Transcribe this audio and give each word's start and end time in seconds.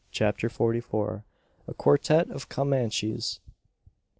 CHAPTER 0.09 0.49
FORTY 0.49 0.79
FOUR. 0.79 1.25
A 1.67 1.75
QUARTETTE 1.75 2.31
OF 2.31 2.49
COMANCHES. 2.49 3.39